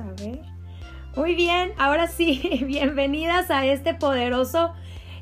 [0.00, 0.40] A ver.
[1.16, 4.72] Muy bien, ahora sí, bienvenidas a este poderoso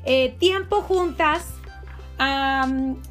[0.05, 1.45] eh, tiempo juntas,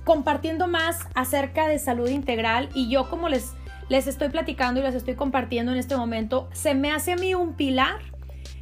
[0.04, 2.68] compartiendo más acerca de salud integral.
[2.74, 3.54] Y yo como les,
[3.88, 7.34] les estoy platicando y les estoy compartiendo en este momento, se me hace a mí
[7.34, 7.98] un pilar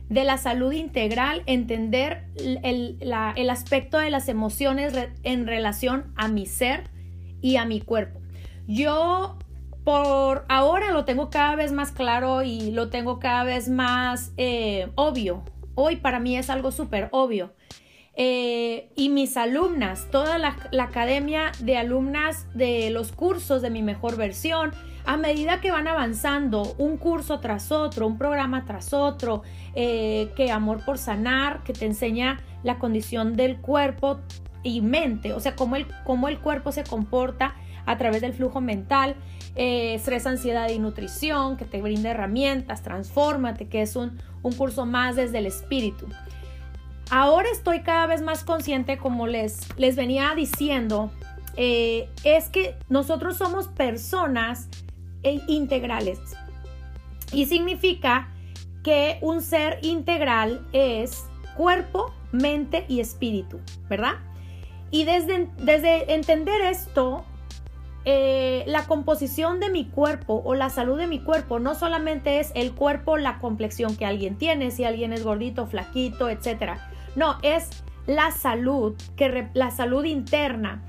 [0.09, 6.47] de la salud integral, entender el, el aspecto de las emociones en relación a mi
[6.47, 6.89] ser
[7.43, 8.19] y a mi cuerpo.
[8.67, 9.39] Yo
[9.89, 14.93] por ahora lo tengo cada vez más claro y lo tengo cada vez más eh,
[14.97, 15.45] obvio.
[15.77, 17.55] Hoy para mí es algo súper obvio.
[18.13, 24.17] Eh, y mis alumnas, toda la, academia de alumnas de los cursos de mi mejor
[24.17, 24.73] versión,
[25.07, 29.41] a medida que van avanzando un curso tras otro, un programa tras otro,
[29.75, 34.21] eh, que Amor por Sanar, que te enseña la condición del cuerpo
[34.63, 37.55] y mente, o sea, cómo el, cómo el cuerpo se comporta
[37.89, 39.17] a través del flujo mental,
[39.57, 44.21] eh, estrés, ansiedad y nutrición, que te brinda herramientas, transfórmate, que es un,
[44.57, 46.07] curso más desde el espíritu.
[47.11, 51.11] Ahora estoy cada vez más consciente, como les, les venía diciendo,
[51.57, 54.69] eh, es que nosotros somos personas
[55.23, 56.21] eh, integrales.
[57.33, 58.29] Y significa
[58.83, 61.25] que un ser integral es
[61.57, 64.15] cuerpo, mente y espíritu, ¿verdad?
[64.91, 67.25] Y desde, desde entender esto,
[68.05, 72.53] eh, la composición de mi cuerpo o la salud de mi cuerpo no solamente es
[72.55, 76.91] el cuerpo, la complexión que alguien tiene, si alguien es gordito, flaquito, etcétera.
[77.17, 77.71] No, es
[78.07, 80.83] la salud, que la salud interna.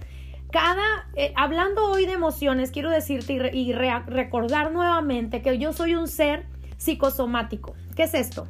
[0.51, 6.07] Cada, eh, hablando hoy de emociones, quiero decirte y, recordar nuevamente que yo soy un
[6.07, 6.45] ser
[6.77, 7.75] psicosomático.
[7.95, 8.47] ¿Qué es esto?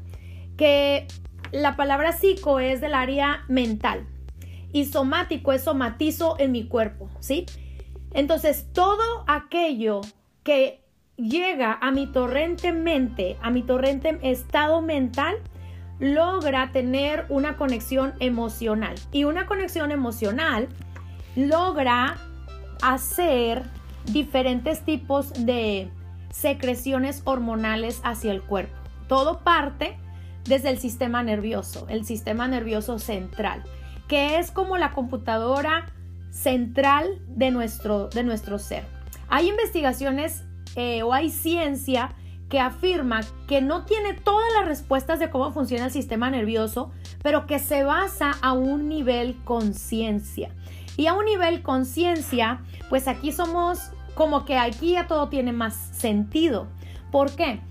[0.55, 1.07] Que
[1.51, 4.07] la palabra psico es del área mental
[4.71, 7.45] y somático es somatizo en mi cuerpo, ¿sí?
[8.13, 10.01] Entonces, todo aquello
[10.43, 10.81] que
[11.15, 15.37] llega a mi torrente mente, a mi torrente estado mental,
[15.99, 18.95] logra tener una conexión emocional.
[19.11, 20.69] Y una conexión emocional
[21.35, 22.17] logra
[22.81, 23.63] hacer
[24.05, 25.91] diferentes tipos de
[26.31, 28.75] secreciones hormonales hacia el cuerpo.
[29.07, 29.97] Todo parte
[30.45, 33.63] desde el sistema nervioso, el sistema nervioso central,
[34.07, 35.91] que es como la computadora
[36.31, 38.85] central de nuestro, de nuestro ser.
[39.27, 40.43] Hay investigaciones
[40.75, 42.15] eh, o hay ciencia
[42.49, 46.91] que afirma que no tiene todas las respuestas de cómo funciona el sistema nervioso,
[47.21, 50.49] pero que se basa a un nivel conciencia.
[50.97, 55.75] Y a un nivel conciencia, pues aquí somos como que aquí ya todo tiene más
[55.75, 56.67] sentido.
[57.11, 57.61] ¿Por qué?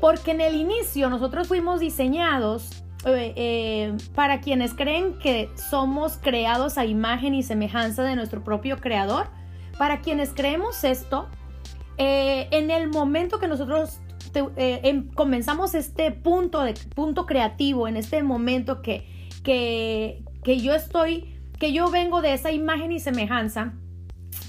[0.00, 6.76] Porque en el inicio nosotros fuimos diseñados eh, eh, para quienes creen que somos creados
[6.76, 9.28] a imagen y semejanza de nuestro propio creador,
[9.78, 11.28] para quienes creemos esto,
[11.96, 14.00] eh, en el momento que nosotros
[14.34, 19.06] em, comenzamos este punto, de, punto creativo, en este momento que,
[19.42, 23.72] que, que yo estoy, que yo vengo de esa imagen y semejanza,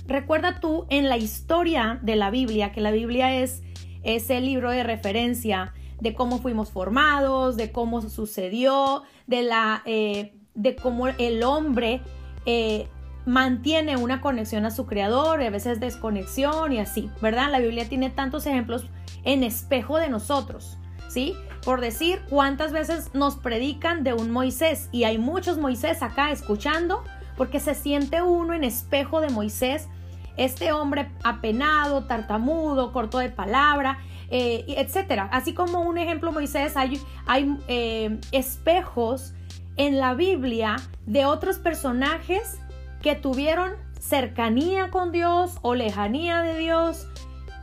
[0.07, 3.63] recuerda tú en la historia de la Biblia, que la Biblia es
[4.03, 10.75] ese libro de referencia de cómo fuimos formados, de cómo sucedió, de, la, eh, de
[10.75, 12.01] cómo el hombre
[12.45, 12.87] eh,
[13.25, 17.51] mantiene una conexión a su creador y a veces desconexión y así, ¿verdad?
[17.51, 18.87] La Biblia tiene tantos ejemplos
[19.23, 21.35] en espejo de nosotros, ¿sí?
[21.63, 27.03] Por decir cuántas veces nos predican de un Moisés y hay muchos Moisés acá escuchando
[27.37, 29.87] porque se siente uno en espejo de Moisés,
[30.35, 33.99] este hombre apenado, tartamudo, corto de palabra,
[34.31, 35.27] eh, etcétera.
[35.31, 39.33] Así como un ejemplo, Moisés, hay, hay eh, espejos
[39.75, 42.57] en la Biblia de otros personajes
[43.01, 47.07] que tuvieron cercanía con Dios o lejanía de Dios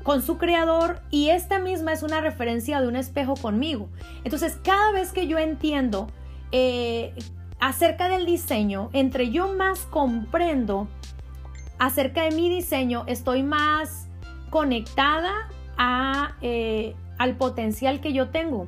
[0.03, 3.89] con su creador y esta misma es una referencia de un espejo conmigo.
[4.25, 6.09] Entonces, cada vez que yo entiendo
[6.53, 7.15] eh,
[7.61, 10.87] acerca del diseño, entre yo más comprendo
[11.79, 14.07] acerca de mi diseño, estoy más
[14.51, 15.49] conectada
[16.41, 18.67] eh, al potencial que yo tengo.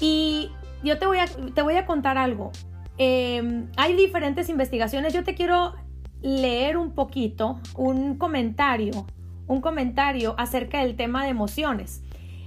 [0.00, 0.50] Y
[0.82, 2.52] yo te voy a, te voy a contar algo.
[2.98, 5.12] Em, hay diferentes investigaciones.
[5.12, 5.74] Yo te quiero
[6.22, 9.06] leer un poquito, un comentario,
[9.46, 12.02] un comentario acerca del tema de emociones.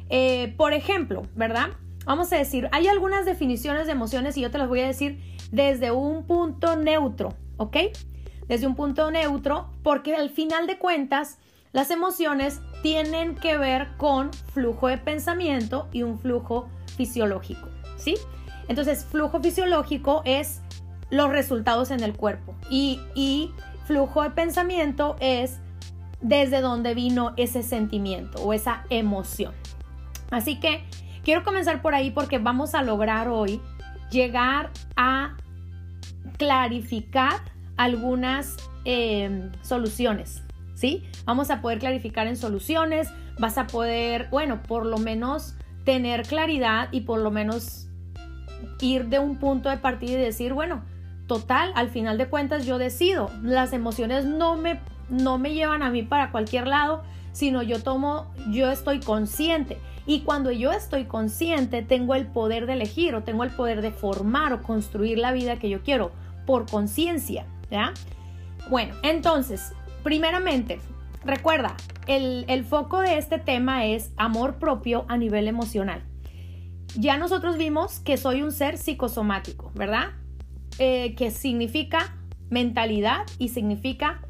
[0.10, 1.70] Eh, por ejemplo, ¿verdad?
[2.06, 5.20] Vamos a decir, hay algunas definiciones de emociones y yo te las voy a decir
[5.52, 7.78] desde un punto neutro, ¿ok?
[8.48, 11.40] Desde un punto neutro, porque al final de cuentas,
[11.74, 17.68] las emociones tienen que ver con flujo de pensamiento y un flujo fisiológico,
[17.98, 18.16] ¿sí?
[18.68, 20.62] Entonces, flujo fisiológico es
[21.10, 23.52] los resultados en el cuerpo y,
[23.86, 25.60] flujo de pensamiento es
[26.22, 29.54] desde donde vino ese sentimiento o esa emoción.
[30.32, 30.86] Así que
[31.22, 33.60] quiero comenzar por ahí porque vamos a lograr hoy
[34.10, 35.36] llegar a
[36.38, 37.42] clarificar
[37.76, 38.56] algunas
[38.86, 40.43] eh, soluciones,
[41.26, 43.10] Vamos a poder clarificar en soluciones,
[43.40, 47.88] vas a poder, bueno, por lo menos tener claridad y por lo menos
[48.80, 50.84] ir de un punto de partida y decir, bueno,
[51.28, 55.90] total, al final de cuentas yo decido, las emociones no me, no me llevan a
[55.90, 59.78] mí para cualquier lado, sino yo tomo, yo estoy consciente.
[60.06, 63.92] Y cuando yo estoy consciente, tengo el poder de elegir o tengo el poder de
[63.92, 66.12] formar o construir la vida que yo quiero
[66.46, 67.94] por conciencia, ¿ya?
[68.70, 69.74] Bueno, entonces,
[70.04, 70.80] primeramente,
[71.24, 71.76] recuerda,
[72.08, 76.04] el, el foco de este tema es amor propio a nivel emocional.
[76.96, 80.12] Ya nosotros vimos que soy un ser psicosomático, ¿verdad?
[80.80, 82.16] Eh, que significa
[82.50, 84.22] mentalidad y significa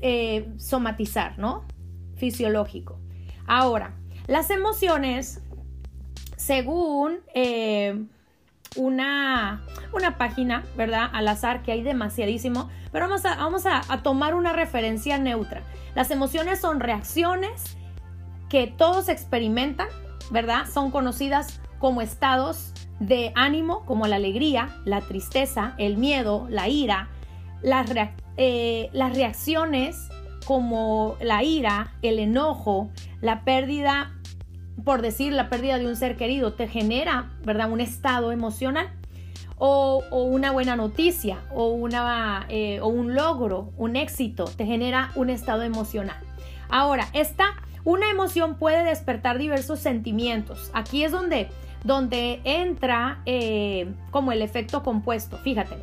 [0.00, 1.64] eh, somatizar, ¿no?
[2.16, 2.98] Fisiológico.
[3.46, 3.94] Ahora,
[4.26, 5.42] las emociones,
[6.36, 8.04] según eh,
[8.76, 11.08] una, una, página, ¿verdad?
[11.12, 15.62] Al azar, que hay demasiadísimo, pero vamos, a, vamos a, tomar una referencia neutra.
[15.94, 17.76] Las emociones son reacciones
[18.48, 19.88] que todos experimentan,
[20.30, 20.66] ¿verdad?
[20.72, 27.08] Son conocidas como estados de ánimo como la alegría, la tristeza, el miedo, la ira,
[27.62, 27.90] las,
[28.36, 30.08] eh, las reacciones
[30.46, 32.88] como la ira, el enojo,
[33.20, 34.15] la pérdida,
[34.84, 37.70] por decir, la pérdida de un ser querido, te genera, ¿verdad?
[37.70, 38.90] Un estado emocional.
[39.58, 45.30] O, una buena noticia, o, una, eh, o un logro, un éxito, te genera un
[45.30, 46.18] estado emocional.
[46.68, 50.70] Ahora, esta, una emoción puede despertar diversos sentimientos.
[50.74, 51.48] Aquí es donde
[51.86, 55.38] donde entra eh, como el efecto compuesto.
[55.38, 55.76] Fíjate,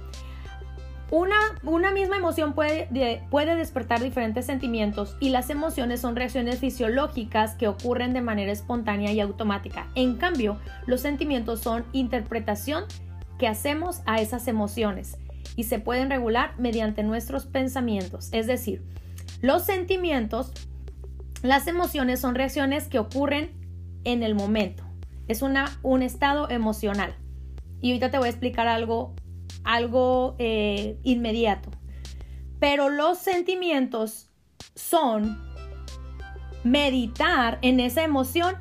[1.13, 2.87] una, misma emoción puede,
[3.29, 9.11] puede despertar diferentes sentimientos y las emociones son reacciones fisiológicas que ocurren de manera espontánea
[9.11, 9.87] y automática.
[9.95, 12.85] En cambio, los sentimientos son interpretación
[13.37, 15.17] que hacemos a esas emociones
[15.55, 18.29] y se pueden regular mediante nuestros pensamientos.
[18.31, 18.83] Es decir,
[19.41, 20.51] los sentimientos,
[21.41, 23.51] las emociones son reacciones que ocurren
[24.03, 24.83] en el momento
[25.27, 27.15] es una, un estado emocional.
[27.81, 29.13] Y ahorita te voy a explicar algo,
[29.63, 31.69] algo eh, inmediato.
[32.59, 34.29] Pero los sentimientos
[34.75, 35.41] son
[36.63, 38.55] meditar en esa emoción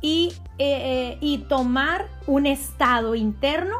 [0.00, 3.76] y, eh, eh, y tomar un estado interno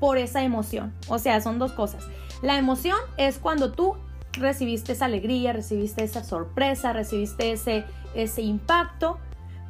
[0.00, 0.92] por esa emoción.
[1.08, 2.04] O sea, son dos cosas.
[2.42, 3.96] La emoción es cuando tú
[4.32, 7.84] recibiste esa alegría, recibiste esa sorpresa, recibiste ese,
[8.14, 9.18] ese impacto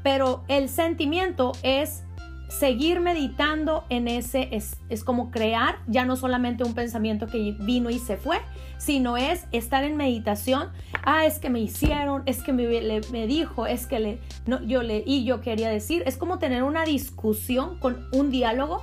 [0.04, 2.04] pero el sentimiento es
[2.48, 7.98] seguir meditando en ese, es, como crear ya no solamente un pensamiento que vino y
[7.98, 8.38] se fue,
[8.78, 10.68] sino es estar en meditación.
[11.04, 12.66] Ah, es que me hicieron, es que me,
[13.12, 16.02] me dijo, es que le, no, yo le, y yo quería decir.
[16.06, 18.82] Es como tener una discusión con un diálogo.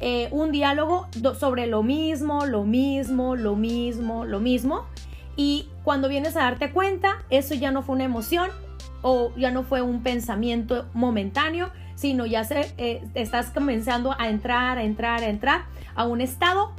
[0.00, 1.08] Eh, un diálogo
[1.40, 4.84] sobre lo mismo, lo mismo, lo mismo, lo mismo.
[5.36, 8.50] Y cuando vienes a darte cuenta, eso ya no fue una emoción,
[9.02, 14.78] o ya no fue un pensamiento momentáneo, sino ya se, eh, estás comenzando a entrar,
[14.78, 15.64] a entrar, a entrar
[15.96, 16.72] a un estado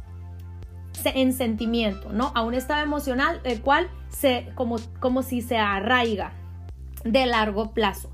[1.04, 2.32] en sentimiento, ¿no?
[2.36, 6.32] A un estado emocional el cual se, como, como si se arraiga
[7.04, 8.10] de largo plazo.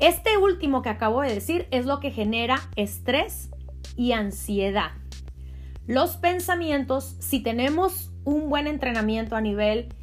[0.00, 3.48] Este último que acabo de decir es lo que genera estrés
[3.96, 4.90] y ansiedad.
[5.86, 9.94] Los pensamientos, si tenemos un buen entrenamiento a nivel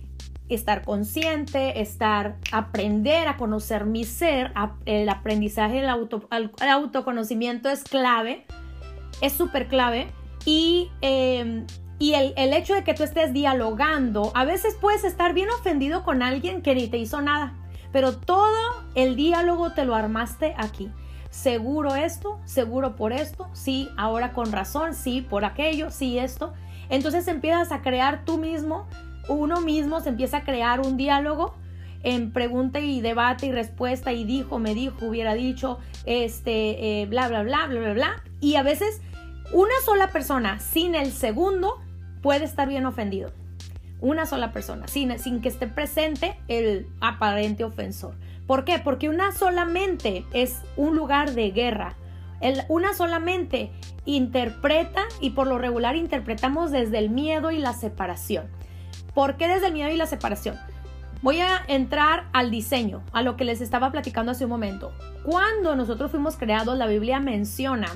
[0.56, 4.54] estar consciente, estar, aprender a conocer mi ser,
[4.86, 8.46] el aprendizaje, el, auto, el autoconocimiento es clave,
[9.22, 10.08] es súper clave
[10.46, 11.66] y, em,
[12.00, 16.22] y el, hecho de que tú estés dialogando, a veces puedes estar bien ofendido con
[16.22, 17.54] alguien que ni te hizo nada,
[17.92, 20.89] pero todo el diálogo te lo armaste aquí.
[21.30, 26.54] Seguro esto, seguro por esto, sí, ahora con razón, sí, por aquello, sí, esto.
[26.89, 28.88] Entonces empiezas a crear tú mismo
[29.27, 31.55] uno mismo se empieza a crear un diálogo
[32.03, 37.27] en pregunta y debate y respuesta y dijo, me dijo, hubiera dicho, este, eh, bla,
[37.27, 38.24] bla, bla, bla, bla, bla.
[38.39, 39.01] Y a veces
[39.51, 41.81] una sola persona sin el segundo
[42.22, 43.31] puede estar bien ofendido.
[44.00, 48.15] Una sola persona, sin, sin que esté presente el aparente ofensor.
[48.46, 48.79] ¿Por qué?
[48.79, 51.96] Porque una solamente es un lugar de guerra.
[52.39, 53.72] El, una solamente
[54.05, 58.46] interpreta y por lo regular interpretamos desde el miedo y la separación.
[59.13, 60.56] ¿Por qué desde el miedo y la separación?
[61.22, 64.94] Voy a entrar al diseño, a lo que les estaba platicando hace un momento.
[65.24, 67.88] Cuando nosotros fuimos creados, la Biblia menciona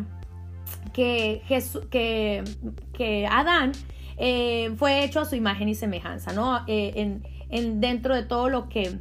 [0.93, 1.43] que,
[1.89, 3.71] que, Adán
[4.17, 6.63] eh, fue hecho a su imagen y semejanza, ¿no?
[6.67, 8.97] Eh, en, dentro de todo lo que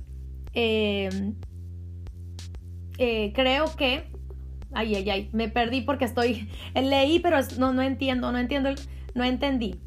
[0.52, 1.34] eh,
[3.34, 4.10] creo que
[4.72, 8.70] Ay, ay, ay, me perdí porque estoy, leí, pero no, no entiendo, no entiendo,
[9.14, 9.80] no entendí.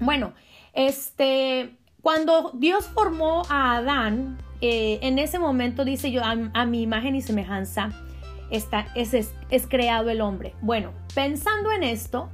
[0.00, 0.34] Bueno,
[0.76, 7.16] este, cuando Dios formó a Adán, eh, en ese momento dice yo, a, mi imagen
[7.16, 7.90] y semejanza,
[8.50, 10.54] está, es, es creado el hombre.
[10.62, 12.30] Bueno, pensando en esto,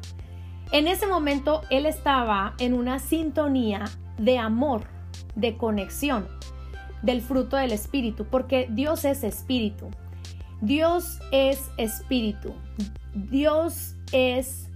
[0.72, 3.84] en ese momento él estaba en una sintonía
[4.18, 4.84] de amor,
[5.34, 6.28] de conexión,
[7.02, 9.90] del fruto del Espíritu, porque Dios es Espíritu.
[10.61, 12.54] Dios es Espíritu.
[13.14, 14.68] Dios es...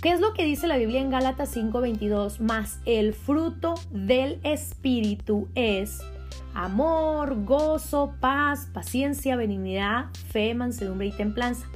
[0.00, 2.40] ¿Qué es lo que dice la Biblia en Gálatas 5:22?
[2.40, 6.00] Más el fruto del Espíritu es
[6.54, 11.66] amor, gozo, paz, paciencia, benignidad, fe, mansedumbre y templanza.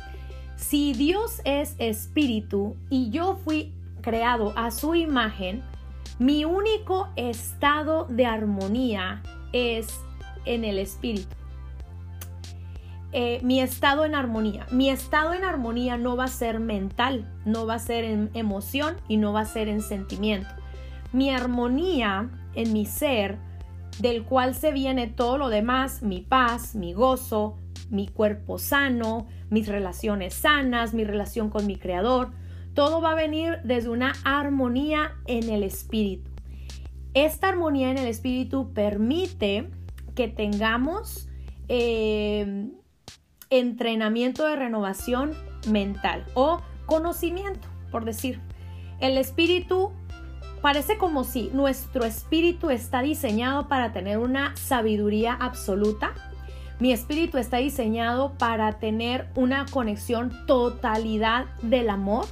[0.57, 5.63] Si Dios es espíritu y yo fui creado a su imagen,
[6.19, 10.01] mi único estado de armonía es
[10.47, 11.37] en el espíritu.
[13.17, 14.67] Eh, mi estado en armonía.
[14.73, 18.97] Mi estado en armonía no va a ser mental, no va a ser en emoción
[19.07, 20.49] y no va a ser en sentimiento.
[21.13, 23.39] Mi armonía en mi ser,
[24.01, 27.57] del cual se viene todo lo demás, mi paz, mi gozo,
[27.89, 32.33] mi cuerpo sano, mis relaciones sanas, mi relación con mi creador.
[32.75, 36.33] Todo va a venir desde una armonía en el espíritu.
[37.15, 39.71] Esta armonía en el espíritu permite
[40.17, 41.29] que tengamos
[41.69, 42.73] eh,
[43.59, 45.33] entrenamiento de renovación
[45.69, 48.41] mental o conocimiento, por decir.
[49.01, 49.93] El espíritu
[50.63, 56.15] parece como si nuestro espíritu está diseñado para tener una sabiduría absoluta,
[56.81, 62.27] mi espíritu está diseñado para tener una conexión totalidad del amor,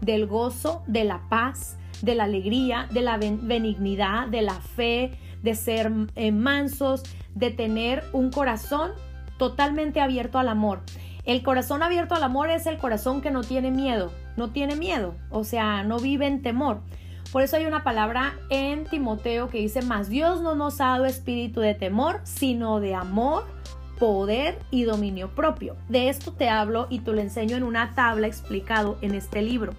[0.00, 5.54] del gozo, de la paz, de la alegría, de la benignidad, de la fe, de
[5.54, 7.02] ser eh, mansos,
[7.34, 8.92] de tener un corazón
[9.40, 10.82] totalmente abierto al amor.
[11.24, 15.14] El corazón abierto al amor es el corazón que no tiene miedo, no tiene miedo,
[15.30, 16.82] o sea, no vive en temor.
[17.32, 21.06] Por eso hay una palabra en Timoteo que dice, más Dios no nos ha dado
[21.06, 23.46] espíritu de temor, sino de amor,
[23.98, 25.74] poder y dominio propio.
[25.88, 29.72] De esto te hablo y te lo enseño en una tabla explicado en este libro.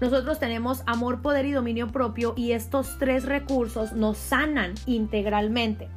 [0.00, 5.88] Nosotros tenemos amor, poder y dominio propio y estos tres recursos nos sanan integralmente.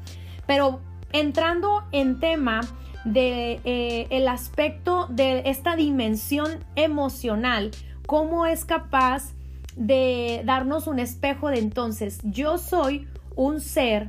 [0.48, 0.80] Pero
[1.12, 2.62] entrando en tema
[3.06, 7.72] de eh, el aspecto de esta dimensión emocional,
[8.06, 9.34] cómo es capaz
[9.76, 14.08] de darnos un espejo de entonces yo soy un ser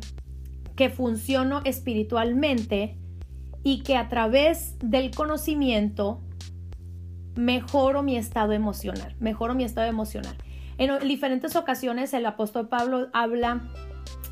[0.77, 2.97] que funciono espiritualmente
[3.63, 6.21] y que a través del conocimiento
[7.35, 10.37] mejoro mi estado emocional, mejoro mi estado emocional.
[10.79, 13.63] En diferentes ocasiones el apóstol Pablo habla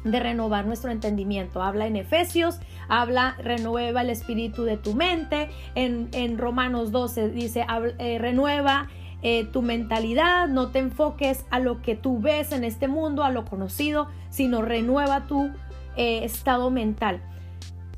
[0.04, 1.62] de renovar nuestro entendimiento.
[1.62, 5.48] Habla en Efesios, habla, renueva el espíritu de tu mente.
[5.74, 7.66] En, Romanos 12 dice,
[7.98, 8.88] eh, renueva
[9.22, 13.30] eh, tu mentalidad, no te enfoques a lo que tú ves en este mundo, a
[13.30, 15.50] lo conocido, sino renueva tu
[15.96, 17.22] eh, estado mental.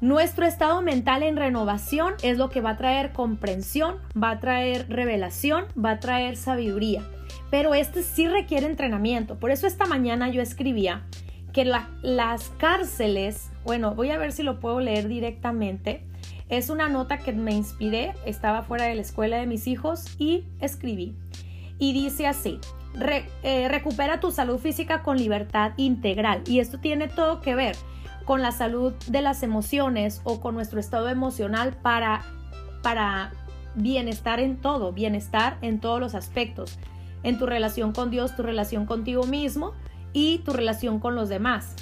[0.01, 4.87] Nuestro estado mental en renovación es lo que va a traer comprensión, va a traer
[4.91, 7.03] revelación, va a traer sabiduría.
[7.51, 9.39] Pero este sí requiere entrenamiento.
[9.39, 11.03] Por eso esta mañana yo escribía
[11.57, 16.05] que las cárceles, bueno, voy a ver si lo puedo leer directamente.
[16.51, 20.45] Es una nota que me inspiré, estaba fuera de la escuela de mis hijos y
[20.61, 21.17] escribí.
[21.79, 22.61] Y dice así,
[23.43, 26.43] eh, recupera tu salud física con libertad integral.
[26.47, 27.75] Y esto tiene todo que ver
[28.27, 32.21] con la salud de las emociones o con nuestro estado emocional para,
[32.83, 33.33] para
[33.75, 36.79] bienestar en todo, bienestar en todos los aspectos,
[37.23, 39.73] en tu relación con Dios, tu relación contigo mismo
[40.16, 41.76] y tu relación con los demás.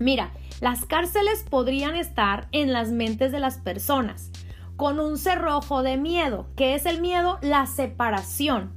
[0.00, 4.32] Mira, las cárceles podrían estar en las mentes de las personas
[4.74, 6.48] con un cerrojo de miedo.
[6.56, 7.38] ¿Qué es el miedo?
[7.40, 8.72] La separación.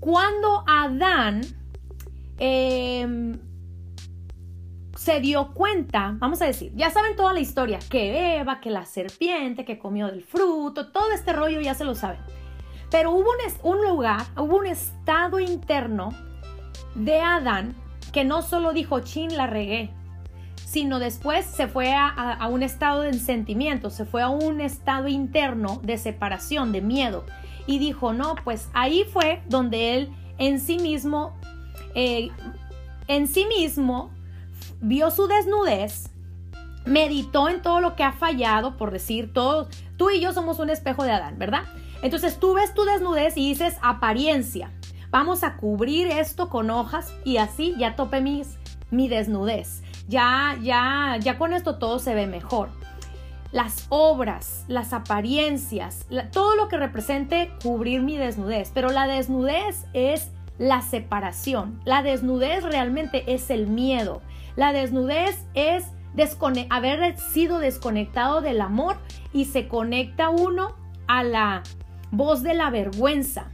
[0.00, 1.42] Cuando Adán
[2.38, 3.36] eh,
[4.96, 8.86] se dio cuenta, vamos a decir, ya saben toda la historia, que Eva, que la
[8.86, 12.20] serpiente, que comió del fruto, todo este rollo ya se lo saben.
[12.90, 13.28] Pero hubo
[13.62, 16.14] un, lugar, hubo un estado interno
[16.94, 17.81] de Adán
[18.12, 19.90] que no solo dijo, chin, la regué,
[20.64, 25.80] sino después se fue a, un estado de sentimiento, se fue a un estado interno
[25.82, 27.24] de separación, de miedo.
[27.66, 31.36] Y dijo, no, pues ahí fue donde él en sí mismo,
[31.94, 32.30] eh,
[33.06, 34.10] en sí mismo
[34.80, 36.10] vio su desnudez,
[36.84, 40.70] meditó en todo lo que ha fallado, por decir, todo, tú y yo somos un
[40.70, 41.64] espejo de Adán, ¿verdad?
[42.02, 44.72] Entonces tú ves tu desnudez y dices apariencia.
[45.12, 48.56] Vamos a cubrir esto con hojas y así ya tope mis,
[48.90, 49.82] mi desnudez.
[50.08, 52.70] Ya, ya, ya con esto todo se ve mejor.
[53.52, 58.70] las obras, las apariencias, todo lo que represente cubrir mi desnudez.
[58.72, 61.78] Pero la desnudez es la separación.
[61.84, 64.22] La desnudez realmente es el miedo.
[64.56, 65.84] La desnudez es
[66.70, 68.96] haber sido desconectado del amor
[69.34, 70.74] y se conecta uno
[71.06, 71.62] a la
[72.10, 73.51] voz de la vergüenza.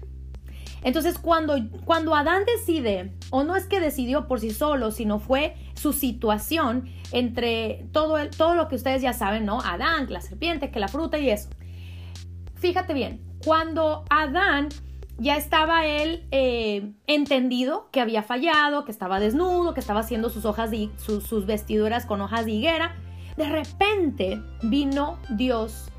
[0.82, 5.54] Entonces cuando, cuando Adán decide, o no es que decidió por sí solo, sino fue
[5.74, 9.60] su situación entre todo, el, todo lo que ustedes ya saben, ¿no?
[9.60, 11.48] Adán, la serpiente, que la fruta y eso.
[12.56, 14.68] Fíjate bien, cuando Adán
[15.18, 20.44] ya estaba él eh, entendido que había fallado, que estaba desnudo, que estaba haciendo sus
[20.44, 22.96] hojas de, sus, vestiduras con hojas de higuera.
[23.36, 25.90] De repente vino Dios,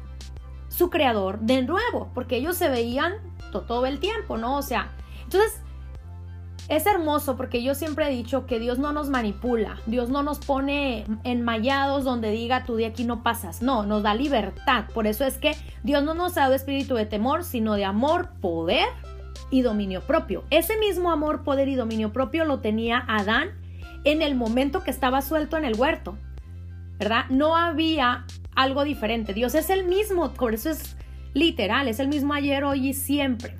[0.69, 3.13] su creador, de nuevo, porque ellos se veían
[3.51, 4.57] todo el tiempo, ¿no?
[4.57, 4.91] O sea,
[5.23, 5.61] entonces
[6.69, 10.37] es hermoso porque yo siempre he dicho que Dios no nos manipula, Dios no nos
[10.39, 14.85] pone enmayados donde diga tú de aquí no pasas, no, nos da libertad.
[14.93, 18.29] Por eso es que Dios no nos ha dado espíritu de temor, sino de amor,
[18.39, 18.87] poder
[19.49, 20.43] y dominio propio.
[20.51, 23.49] Ese mismo amor, poder y dominio propio lo tenía Adán
[24.03, 26.17] en el momento que estaba suelto en el huerto,
[26.99, 27.25] ¿verdad?
[27.29, 28.25] No había
[28.55, 29.33] algo diferente.
[29.33, 30.95] Dios es el mismo, por eso es
[31.33, 33.55] literal, es el mismo ayer, hoy y siempre.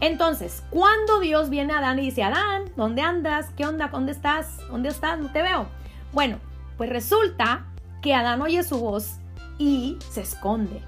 [0.00, 3.50] Entonces, cuando Dios viene a Adán y dice, Adán, ¿dónde andas?
[3.56, 3.88] ¿Qué onda?
[3.88, 4.58] ¿Dónde estás?
[4.70, 5.18] ¿Dónde estás?
[5.18, 5.68] No te veo.
[6.12, 6.38] Bueno,
[6.76, 7.66] pues resulta
[8.00, 9.18] que Adán oye su voz
[9.58, 10.82] y se esconde.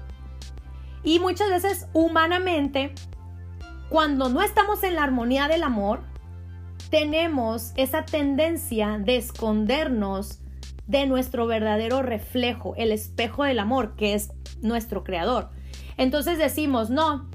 [1.03, 2.95] Y muchas veces humanamente
[3.93, 6.01] cuando no estamos en la armonía del amor,
[6.89, 10.39] tenemos esa tendencia de escondernos
[10.87, 14.31] de nuestro verdadero reflejo, el espejo del amor, que es
[14.63, 15.49] nuestro creador.
[15.97, 17.29] Entonces decimos, no,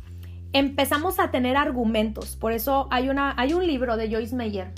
[0.52, 2.36] empezamos a tener argumentos.
[2.36, 4.72] Por eso hay, una, hay un libro de Joyce Meyer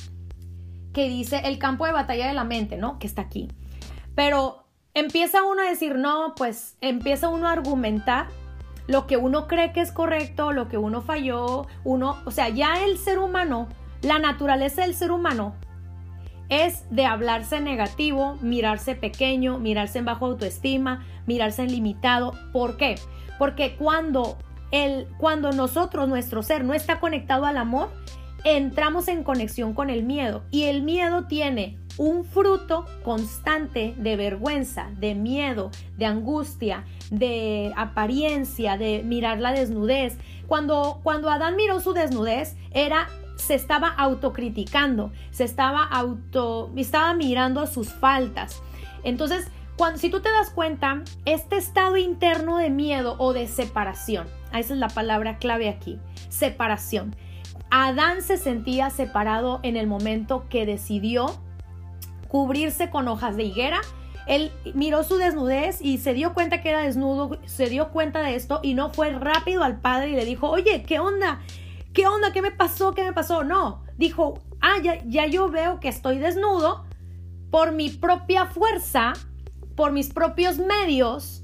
[0.92, 2.98] que dice El campo de batalla de la mente, ¿no?
[2.98, 3.48] Que está aquí.
[4.14, 4.64] Pero
[4.94, 8.28] empieza uno a decir, no, pues empieza uno a argumentar
[8.86, 12.84] lo que uno cree que es correcto, lo que uno falló, uno, o sea, ya
[12.84, 13.68] el ser humano,
[14.02, 15.54] la naturaleza del ser humano
[16.50, 22.34] es de hablarse negativo, mirarse pequeño, mirarse en bajo autoestima, mirarse en limitado.
[22.52, 22.96] ¿Por qué?
[23.38, 24.36] Porque cuando
[24.72, 27.88] el, cuando nosotros, nuestro ser, no está conectado al amor,
[28.44, 34.88] entramos en conexión con el miedo y el miedo tiene un fruto constante de vergüenza,
[34.98, 40.16] de miedo, de angustia, de apariencia, de mirar la desnudez.
[40.46, 43.08] Cuando, cuando Adán miró su desnudez, era
[43.40, 48.62] se estaba autocriticando, se estaba auto estaba mirando sus faltas.
[49.02, 54.28] Entonces, cuando si tú te das cuenta, este estado interno de miedo o de separación,
[54.52, 55.98] esa es la palabra clave aquí,
[56.28, 57.16] separación.
[57.70, 61.40] Adán se sentía separado en el momento que decidió
[62.28, 63.80] cubrirse con hojas de higuera.
[64.26, 68.34] Él miró su desnudez y se dio cuenta que era desnudo, se dio cuenta de
[68.34, 71.40] esto y no fue rápido al padre y le dijo, oye, ¿qué onda?
[71.92, 72.32] ¿Qué onda?
[72.32, 72.94] ¿Qué me pasó?
[72.94, 73.42] ¿Qué me pasó?
[73.42, 76.84] No, dijo, ah, ya, ya yo veo que estoy desnudo
[77.50, 79.12] por mi propia fuerza,
[79.74, 81.42] por mis propios medios,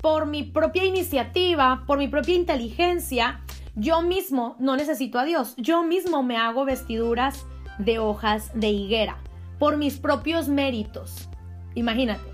[0.00, 3.40] por mi propia iniciativa, por mi propia inteligencia.
[3.74, 7.46] Yo mismo no necesito a Dios, yo mismo me hago vestiduras
[7.78, 9.18] de hojas de higuera
[9.58, 11.28] por mis propios méritos.
[11.74, 12.30] Imagínate.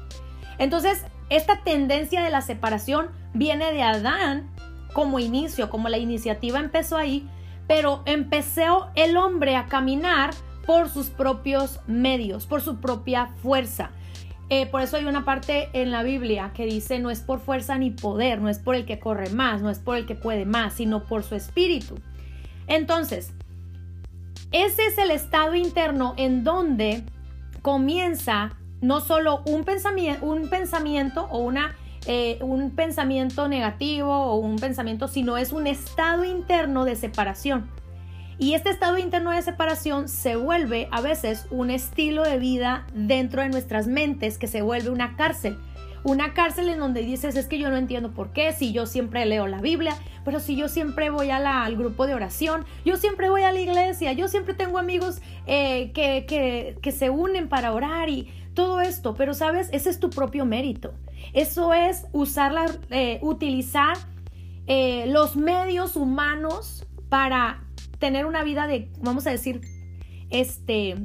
[0.58, 4.50] Entonces, esta tendencia de la separación viene de Adán
[4.92, 7.28] como inicio, como la iniciativa empezó ahí,
[7.66, 10.34] pero empezó el hombre a caminar
[10.66, 13.90] por sus propios medios, por su propia fuerza.
[14.50, 17.78] Eh, por eso hay una parte en la Biblia que dice no es por fuerza
[17.78, 20.44] ni poder, no es por el que corre más, no es por el que puede
[20.44, 21.96] más, sino por su espíritu.
[22.66, 23.32] Entonces,
[24.52, 27.04] ese es el estado interno en donde
[27.62, 31.74] comienza no solo un pensamiento, un pensamiento o una,
[32.06, 37.68] eh, un pensamiento negativo o un pensamiento, sino es un estado interno de separación.
[38.38, 43.42] Y este estado interno de separación se vuelve a veces un estilo de vida dentro
[43.42, 45.56] de nuestras mentes que se vuelve una cárcel
[46.04, 49.24] una cárcel en donde dices, es que yo no entiendo por qué, si yo siempre
[49.24, 53.42] leo la Biblia, pero si yo siempre voy al grupo de oración, yo siempre voy
[53.42, 58.28] a la iglesia, yo siempre tengo amigos eh, que, que, se unen para orar y
[58.54, 60.94] todo esto, pero sabes, ese es tu propio mérito.
[61.32, 62.52] Eso es usar
[62.90, 63.96] eh, utilizar
[64.66, 67.64] eh, los medios humanos para
[67.98, 69.60] tener una vida de, vamos a decir,
[70.30, 70.96] este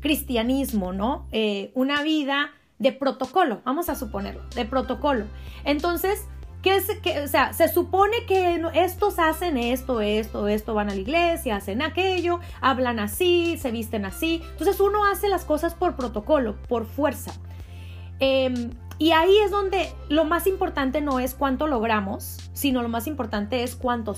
[0.00, 1.28] cristianismo, ¿no?
[1.74, 5.24] una vida de protocolo, vamos a suponerlo, de protocolo.
[5.64, 6.26] Entonces,
[6.64, 10.94] ¿qué es, que, o sea, se supone que estos hacen esto, esto, esto, van a
[10.94, 14.42] la iglesia, hacen aquello, hablan así, se visten así.
[14.52, 17.32] Entonces uno hace las cosas por protocolo, por fuerza.
[18.18, 23.08] Em, Y ahí es donde lo más importante no es cuánto logramos, sino lo más
[23.08, 24.14] importante es cuánto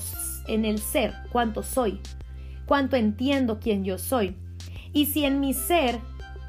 [0.47, 1.99] en el ser, cuánto soy,
[2.67, 4.35] cuánto entiendo quién yo soy.
[4.93, 5.99] Y si en mi ser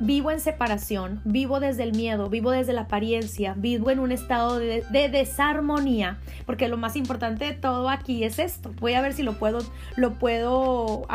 [0.00, 4.58] vivo en separación, vivo desde el miedo, vivo desde la apariencia, vivo en un estado
[4.58, 8.72] de, desarmonía, porque lo más importante de todo aquí es esto.
[8.80, 9.58] Voy a ver si lo puedo,
[9.96, 11.06] lo puedo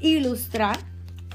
[0.00, 0.78] ilustrar.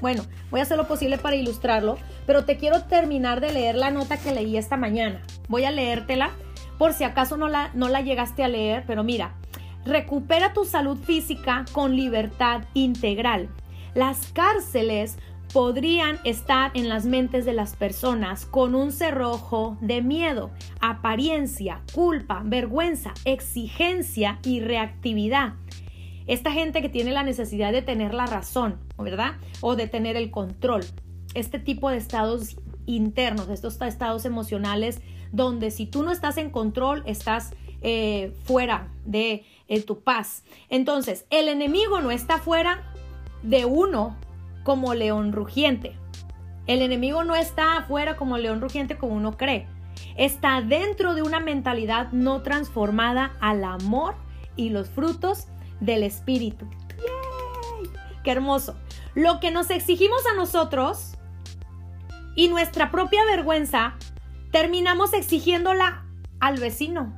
[0.00, 3.90] Bueno, voy a hacer lo posible para ilustrarlo, pero te quiero terminar de leer la
[3.90, 5.22] nota que leí esta mañana.
[5.48, 6.30] Voy a leértela
[6.78, 9.34] por si acaso no la, no la llegaste a leer, pero mira,
[9.84, 13.48] recupera tu salud física con libertad integral.
[13.94, 15.18] Las cárceles
[15.52, 22.42] podrían estar en las mentes de las personas con un cerrojo de miedo, apariencia, culpa,
[22.44, 25.54] vergüenza, exigencia y reactividad.
[26.26, 29.34] Esta gente que tiene la necesidad de tener la razón, ¿verdad?
[29.60, 30.84] O de tener el control.
[31.34, 35.00] Este tipo de estados internos, estos estados emocionales
[35.32, 40.44] donde si tú no estás en control, estás eh, fuera de eh, tu paz.
[40.68, 42.92] Entonces, el enemigo no está fuera
[43.42, 44.16] de uno
[44.62, 45.96] como león rugiente.
[46.66, 49.66] El enemigo no está afuera como león rugiente como uno cree.
[50.16, 54.14] Está dentro de una mentalidad no transformada al amor
[54.56, 55.48] y los frutos
[55.80, 56.66] del Espíritu.
[58.22, 58.76] ¡Qué hermoso!
[59.14, 61.14] Lo que nos exigimos a nosotros
[62.36, 63.94] y nuestra propia vergüenza,
[64.52, 66.04] terminamos exigiéndola
[66.40, 67.16] al vecino.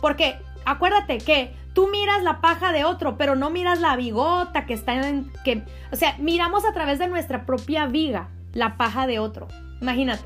[0.00, 4.74] Porque acuérdate que Tú miras la paja de otro, pero no miras la bigota que
[4.74, 5.30] está en...
[5.44, 9.48] Que, o sea, miramos a través de nuestra propia viga la paja de otro.
[9.80, 10.24] Imagínate.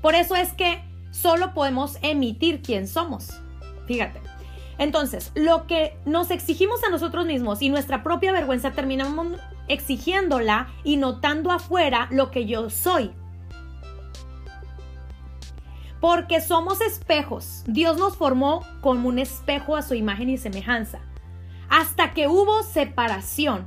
[0.00, 3.40] Por eso es que solo podemos emitir quién somos.
[3.86, 4.20] Fíjate.
[4.78, 10.96] Entonces, lo que nos exigimos a nosotros mismos y nuestra propia vergüenza terminamos exigiéndola y
[10.96, 13.12] notando afuera lo que yo soy
[16.00, 17.62] porque somos espejos.
[17.66, 21.00] Dios nos formó como un espejo a su imagen y semejanza.
[21.68, 23.66] Hasta que hubo separación.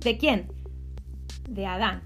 [0.00, 0.52] ¿De quién?
[1.48, 2.02] De Adán.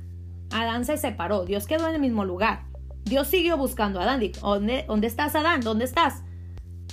[0.51, 2.65] Adán se separó, Dios quedó en el mismo lugar.
[3.05, 4.23] Dios siguió buscando a Adán.
[4.41, 5.61] ¿Dónde, ¿Dónde estás, Adán?
[5.61, 6.23] ¿Dónde estás?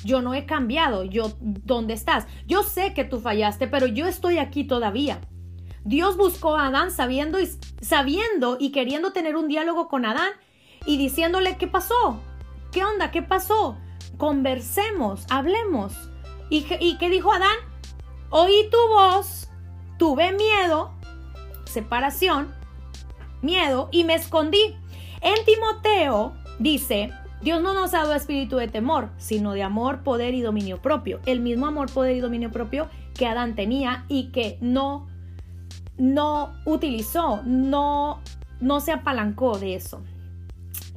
[0.04, 1.04] Yo no he cambiado.
[1.04, 2.28] Yo, ¿dónde estás?
[2.48, 5.20] Yo sé que tú fallaste, pero yo estoy aquí todavía.
[5.84, 7.50] Dios buscó a Adán sabiendo y,
[7.82, 10.32] sabiendo y queriendo tener un diálogo con Adán
[10.86, 12.22] y diciéndole qué pasó.
[12.76, 13.10] ¿Qué onda?
[13.10, 13.78] ¿Qué pasó?
[14.18, 15.94] Conversemos, hablemos.
[16.50, 16.64] ¿Y,
[16.98, 17.56] qué dijo Adán?
[18.32, 19.48] Oí tu voz,
[19.98, 20.92] tuve miedo,
[21.64, 22.54] separación,
[23.42, 24.76] miedo y me escondí.
[25.22, 30.34] En Timoteo dice, Dios no nos ha dado espíritu de temor, sino de amor, poder
[30.34, 31.22] y dominio propio.
[31.26, 35.08] El mismo amor, poder y dominio propio que Adán tenía y que no,
[35.98, 38.20] no utilizó, no,
[38.60, 40.04] no se apalancó de eso.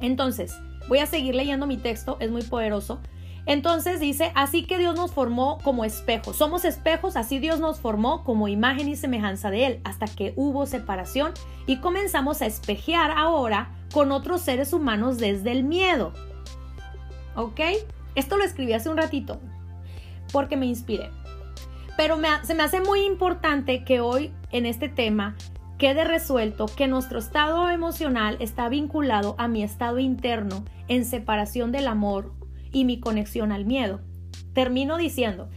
[0.01, 2.99] Entonces, Voy a seguir leyendo mi texto, es muy poderoso.
[3.45, 6.35] Entonces dice, así que Dios nos formó como espejos.
[6.35, 10.65] Somos espejos, así Dios nos formó como imagen y semejanza de Él, hasta que hubo
[10.65, 11.31] separación
[11.65, 16.11] y comenzamos a espejear ahora con otros seres humanos desde el miedo.
[17.35, 17.61] ¿Ok?
[18.15, 19.39] Esto lo escribí hace un ratito
[20.31, 21.11] porque me inspiré.
[21.97, 25.35] Pero se me hace muy importante que hoy en este tema
[25.79, 31.87] quede resuelto que nuestro estado emocional está vinculado a mi estado interno en separación del
[31.87, 32.33] amor
[32.71, 34.01] y mi conexión al miedo.
[34.53, 35.49] Termino diciendo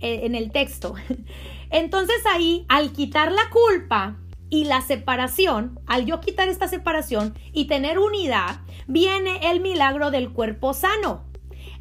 [0.00, 0.94] eh, en el texto.
[1.70, 4.18] Entonces ahí, al quitar la culpa
[4.50, 10.32] y la separación, al yo quitar esta separación y tener unidad, viene el milagro del
[10.32, 11.24] cuerpo sano.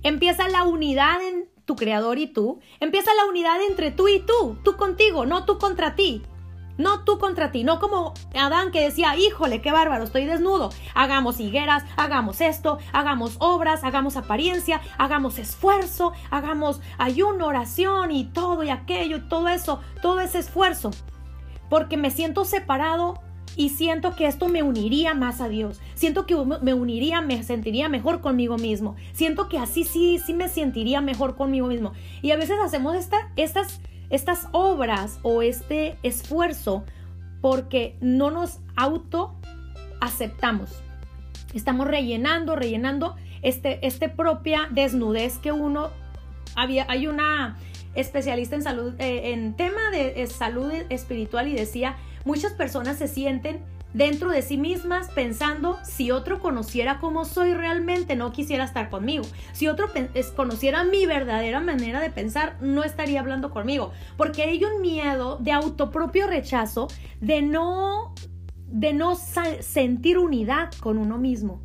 [0.01, 2.61] Empieza la unidad en tu creador y tú.
[2.79, 6.23] Empieza la unidad entre tú y tú, tú contigo, no tú contra ti.
[6.81, 10.71] No tú contra ti, no como Adán que decía, híjole, qué bárbaro, estoy desnudo.
[10.95, 18.63] Hagamos higueras, hagamos esto, hagamos obras, hagamos apariencia, hagamos esfuerzo, hagamos ayuno, oración y todo
[18.63, 20.89] y aquello y todo eso, todo ese esfuerzo.
[21.69, 23.21] Porque me siento separado
[23.55, 25.79] y siento que esto me uniría más a Dios.
[25.93, 28.95] Siento que me uniría, me sentiría mejor conmigo mismo.
[29.13, 31.93] Siento que así sí, sí me sentiría mejor conmigo mismo.
[32.23, 33.81] Y a veces hacemos esta, estas
[34.11, 36.83] estas obras o este esfuerzo
[37.41, 39.35] porque no nos auto
[39.99, 40.83] aceptamos.
[41.53, 45.89] Estamos rellenando, rellenando este, este propia desnudez que uno
[46.55, 47.57] había, hay una
[47.95, 53.61] especialista en salud, eh, en tema de salud espiritual y decía, muchas personas se sienten
[53.93, 59.23] dentro de sí mismas pensando si otro conociera cómo soy realmente no quisiera estar conmigo.
[59.53, 59.87] Si otro
[60.35, 65.51] conociera mi verdadera manera de pensar no estaría hablando conmigo, porque hay un miedo de
[65.51, 66.87] autopropio rechazo
[67.19, 68.13] de no
[68.67, 71.61] de no sentir unidad con uno mismo.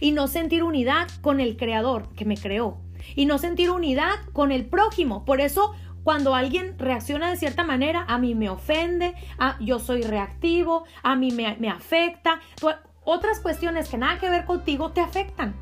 [0.00, 2.78] y no sentir unidad con el creador que me creó
[3.14, 5.24] y no sentir unidad con el prójimo.
[5.24, 10.02] Por eso cuando alguien reacciona de cierta manera, a mí me ofende, a, yo soy
[10.02, 12.40] reactivo, a mí me, me afecta.
[13.04, 15.54] Otras cuestiones que nada que ver contigo te afectan.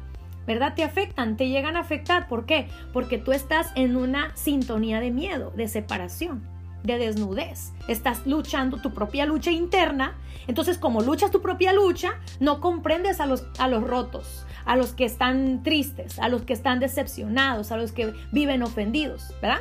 [0.47, 0.75] ¿verdad?
[0.75, 2.27] Te afectan, te llegan a afectar.
[2.27, 2.69] ¿Por qué?
[2.93, 6.43] Porque tú estás en una sintonía de miedo, de separación,
[6.83, 7.73] de desnudez.
[7.87, 10.17] Estás luchando tu propia lucha interna.
[10.49, 14.93] Entonces, como luchas tu propia lucha, no comprendes a los, a los rotos, a los
[14.93, 19.61] que están tristes, a los que están decepcionados, a los que viven ofendidos, ¿verdad?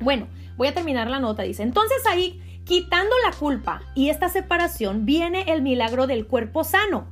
[0.00, 1.42] Bueno, voy a terminar la nota.
[1.42, 7.08] Dice, entonces ahí, quitando la culpa y esta separación, viene el milagro del cuerpo sano.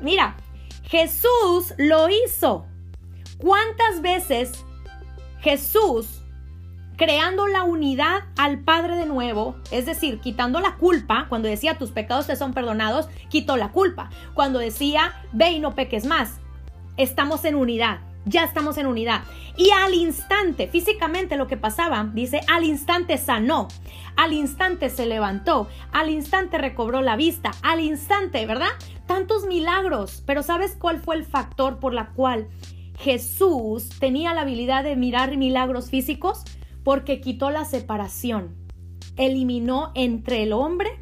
[0.00, 0.36] Mira,
[0.84, 2.66] Jesús lo hizo.
[3.38, 4.64] ¿Cuántas veces
[5.40, 6.24] Jesús,
[6.96, 11.92] creando la unidad al Padre de nuevo, es decir, quitando la culpa, cuando decía tus
[11.92, 14.10] pecados te son perdonados, quitó la culpa.
[14.34, 16.40] Cuando decía ve y no peques más,
[16.96, 19.22] estamos en unidad ya estamos en unidad.
[19.56, 23.68] Y al instante, físicamente lo que pasaba, dice, al instante sanó,
[24.16, 28.68] al instante se levantó, al instante recobró la vista, al instante, ¿verdad?
[29.06, 32.48] Tantos milagros, pero ¿sabes cuál fue el factor por la cual
[32.98, 36.42] Jesús tenía la habilidad de mirar milagros físicos?
[36.84, 38.56] Porque quitó la separación,
[39.16, 41.00] eliminó entre el hombre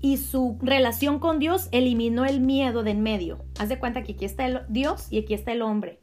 [0.00, 3.44] y su relación con Dios eliminó el miedo de en medio.
[3.58, 6.00] Haz de cuenta que aquí está el Dios y aquí está el hombre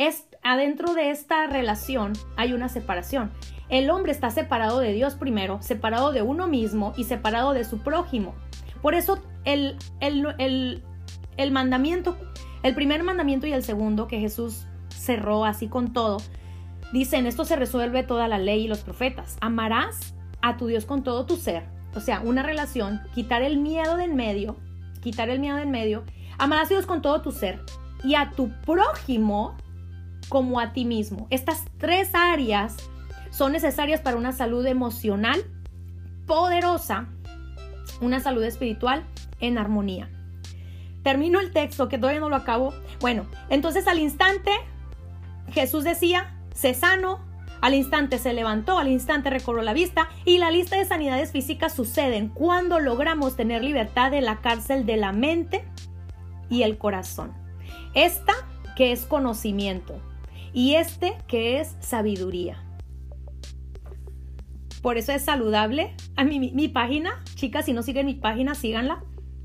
[0.00, 3.30] es adentro de esta relación hay una separación.
[3.68, 7.80] El hombre está separado de Dios primero, separado de uno mismo y separado de su
[7.80, 8.34] prójimo.
[8.80, 10.82] Por eso el, el,
[11.36, 12.16] el mandamiento,
[12.62, 16.16] el primer mandamiento y el segundo que Jesús cerró así con todo,
[16.94, 19.36] dicen, esto se resuelve toda la ley y los profetas.
[19.42, 21.64] Amarás a tu Dios con todo tu ser.
[21.94, 24.56] O sea, una relación, quitar el miedo de en medio,
[25.02, 26.04] quitar el miedo de en medio.
[26.38, 27.60] Amarás a Dios con todo tu ser
[28.02, 29.58] y a tu prójimo
[30.30, 31.26] como a ti mismo.
[31.28, 32.76] Estas tres áreas
[33.30, 35.44] son necesarias para una salud emocional
[36.26, 37.08] poderosa,
[38.00, 39.04] una salud espiritual
[39.40, 40.08] en armonía.
[41.02, 42.72] Termino el texto que todavía no lo acabo.
[43.00, 44.50] Bueno, entonces al instante
[45.52, 47.20] Jesús decía, se sano,
[47.60, 51.74] al instante se levantó, al instante recobró la vista y la lista de sanidades físicas
[51.74, 55.64] suceden cuando logramos tener libertad de la cárcel de la mente
[56.48, 57.32] y el corazón.
[57.94, 58.32] Esta
[58.76, 60.00] que es conocimiento,
[60.52, 62.62] y este que es sabiduría.
[64.82, 65.94] Por eso es saludable.
[66.16, 69.04] A mi, mi, página, chicas, si no siguen mi página, síganla.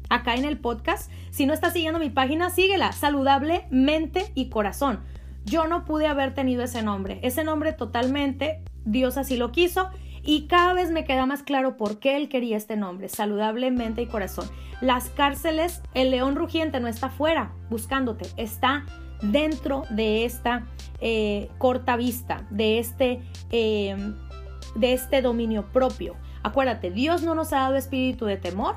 [0.09, 1.11] Acá en el podcast.
[1.29, 2.91] Si no estás siguiendo mi página, síguela.
[2.93, 5.01] Saludable, mente y corazón.
[5.43, 7.19] Yo no pude haber tenido ese nombre.
[7.21, 9.89] Ese nombre totalmente, Dios así lo quiso.
[10.23, 14.01] Y cada vez me queda más claro por qué él quería este nombre, saludable mente
[14.01, 14.49] y corazón.
[14.81, 18.85] Las cárceles, el león rugiente no está fuera buscándote, está
[19.21, 20.67] dentro de esta
[20.99, 24.15] eh, corta vista, de este, em,
[24.75, 26.15] de este dominio propio.
[26.43, 28.75] Acuérdate, Dios no nos ha dado espíritu de temor,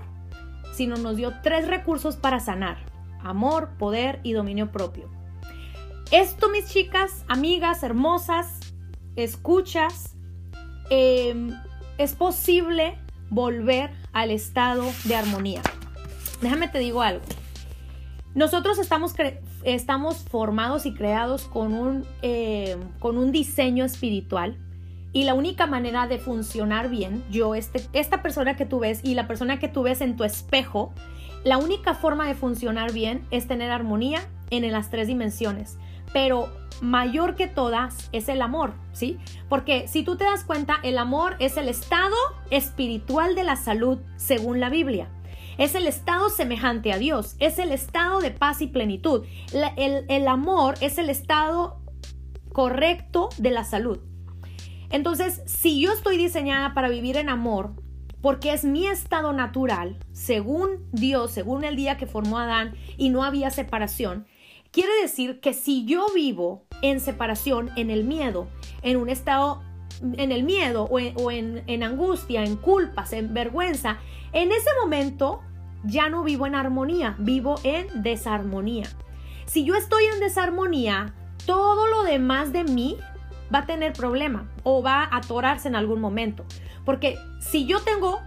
[0.72, 2.78] sino nos dio tres recursos para sanar.
[3.20, 5.10] Amor, poder y dominio propio.
[6.10, 8.60] Esto, mis chicas, amigas, hermosas,
[9.16, 10.16] escuchas,
[10.88, 11.50] em,
[11.98, 12.98] es posible
[13.28, 15.62] volver al estado de armonía.
[16.40, 17.24] Déjame te digo algo.
[18.38, 19.16] Nosotros estamos
[19.64, 24.56] estamos formados y creados con un, eh, con un diseño espiritual
[25.12, 29.14] y la única manera de funcionar bien, yo, este, esta persona que tú ves y
[29.14, 30.92] la persona que tú ves en tu espejo,
[31.42, 34.20] la única forma de funcionar bien es tener armonía
[34.50, 35.76] en las tres dimensiones.
[36.12, 36.48] Pero
[36.80, 39.18] mayor que todas es el amor, ¿sí?
[39.48, 42.14] Porque si tú te das cuenta, el amor es el estado
[42.52, 45.08] espiritual de la salud según la Biblia.
[45.58, 49.26] Es el estado semejante a Dios, es el estado de paz y plenitud.
[49.76, 51.82] el, el amor es el estado
[52.52, 53.98] correcto de la salud.
[54.90, 57.74] Entonces, si yo estoy diseñada para vivir en amor,
[58.20, 63.22] porque es mi estado natural, según Dios, según el día que formó Adán y no
[63.22, 64.26] había separación,
[64.72, 68.48] quiere decir que si yo vivo en separación, en el miedo,
[68.82, 69.62] en un estado,
[70.02, 73.98] en el miedo o en, en angustia, en culpas, en vergüenza,
[74.32, 75.40] en ese momento
[75.84, 78.88] ya no vivo en armonía, vivo en desarmonía.
[79.46, 81.14] Si yo estoy en desarmonía,
[81.46, 82.96] todo lo demás de mí
[83.52, 86.44] va a tener problema o va a atorarse en algún momento.
[86.84, 88.20] Porque si yo tengo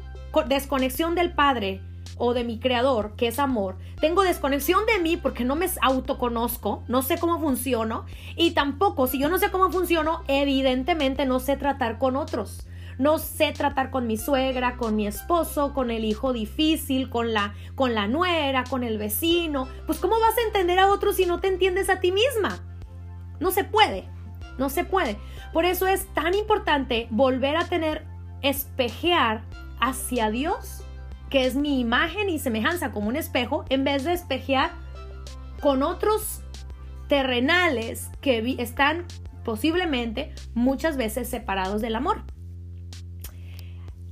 [0.48, 1.82] desconexión del Padre
[2.18, 6.84] o de mi Creador, que es amor, tengo desconexión de mí porque no me autoconozco,
[6.88, 11.58] no sé cómo funciono y tampoco, si yo no sé cómo funciono, evidentemente no sé
[11.58, 12.66] tratar con otros
[13.02, 17.56] no sé tratar con mi suegra, con mi esposo, con el hijo difícil, con la,
[17.74, 19.68] con la nuera, con el vecino.
[19.88, 22.60] Pues ¿cómo vas a entender a otros si no te entiendes a ti misma?
[23.40, 24.08] No se puede,
[24.60, 25.18] no se puede.
[25.52, 28.06] Por eso es tan importante volver a tener,
[28.44, 29.42] espejear
[29.80, 30.84] hacia Dios,
[31.32, 34.70] que es mi imagen y semejanza como un espejo, en vez de espejear
[35.60, 36.44] con otros
[37.08, 39.08] terrenales que están
[39.44, 42.26] posiblemente muchas veces separados del amor.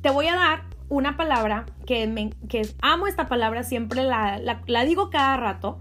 [0.02, 4.86] Te voy a dar una palabra que, me, que amo esta palabra, siempre la, la,
[4.86, 5.80] digo cada rato.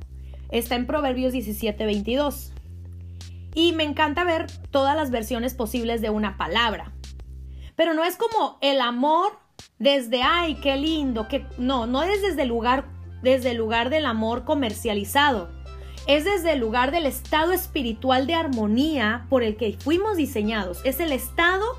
[0.50, 2.52] Está en Proverbios 17, 22.
[3.54, 6.92] Y me encanta ver todas las versiones posibles de una palabra.
[7.76, 9.38] Pero no es como el amor
[9.78, 12.87] desde, ay, qué lindo, que no, no es desde el lugar,
[13.22, 15.48] desde el lugar del amor comercializado
[16.09, 20.81] es desde el lugar del estado espiritual de armonía por el que fuimos diseñados.
[20.83, 21.76] Es el estado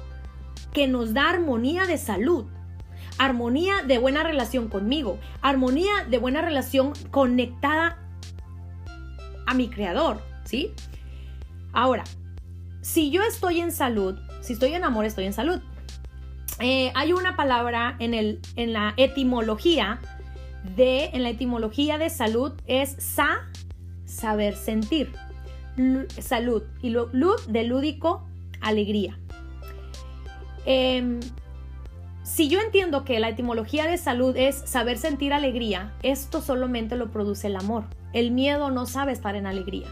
[0.74, 2.46] que nos da armonía de salud,
[3.18, 7.98] armonía de buena relación conmigo, armonía de buena relación conectada
[9.46, 10.72] a mi creador, ¿sí?
[11.74, 12.04] Ahora,
[12.82, 15.60] si yo estoy en salud, si estoy en amor, estoy en salud.
[16.60, 20.00] Eh, hay una palabra en, el, en la etimología
[20.76, 23.50] de, en la etimología de salud es sa
[24.06, 25.12] saber sentir.
[26.20, 26.64] salud.
[26.82, 28.28] Y lo, lud de lúdico,
[28.62, 29.18] alegría.
[30.66, 31.20] Em,
[32.24, 37.12] si yo entiendo que la etimología de salud es saber sentir alegría, esto solamente lo
[37.12, 37.86] produce el amor.
[38.14, 39.88] El miedo no sabe estar en alegría.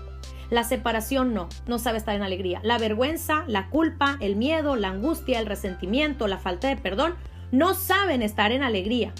[0.50, 2.62] La separación no, no sabe estar en alegría.
[2.64, 7.16] La vergüenza, la culpa, el miedo, la angustia, el resentimiento, la falta de perdón,
[7.52, 9.14] no saben estar en alegría.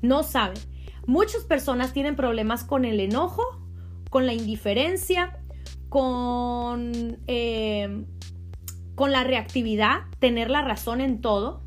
[0.00, 0.58] No saben.
[1.06, 3.42] Muchas personas tienen problemas con el enojo,
[4.10, 5.38] con la indiferencia,
[5.88, 8.04] con, eh,
[8.98, 11.62] con la reactividad, tener la razón en todo,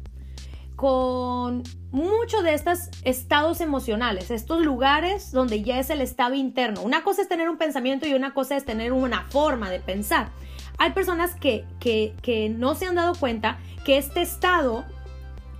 [0.76, 6.82] con muchos de estos estados emocionales, estos lugares donde ya es el estado interno.
[6.82, 10.32] Una cosa es tener un pensamiento y una cosa es tener una forma de pensar.
[10.78, 14.84] Hay personas que, que, que no se han dado cuenta que este estado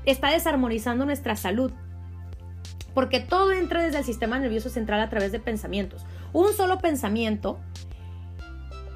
[0.04, 1.72] está desarmonizando nuestra salud,
[2.94, 6.06] porque todo entra desde el sistema nervioso central a través de pensamientos.
[6.34, 7.62] Un solo pensamiento